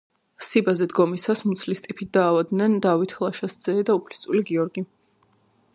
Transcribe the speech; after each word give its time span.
სიბაზე 0.45 0.85
დგომისას 0.93 1.43
მუცლის 1.49 1.83
ტიფით 1.87 2.11
დაავადდნენ 2.17 2.79
დავით 2.87 3.15
ლაშას 3.25 3.59
ძე 3.67 3.75
და 3.91 3.99
უფლისწული 4.01 4.45
გიორგი. 4.51 4.87